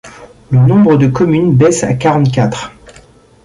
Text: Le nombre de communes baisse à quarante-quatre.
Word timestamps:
Le 0.49 0.57
nombre 0.57 0.95
de 0.97 1.05
communes 1.05 1.55
baisse 1.55 1.83
à 1.83 1.93
quarante-quatre. 1.93 2.71